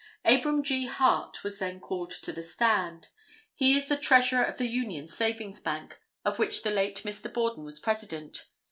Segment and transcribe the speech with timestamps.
[0.25, 0.87] Abram G.
[0.87, 3.09] Hart was then called to the stand.
[3.53, 7.31] He is the Treasurer of the Union Savings Bank, of which the late Mr.
[7.31, 8.45] Borden was President.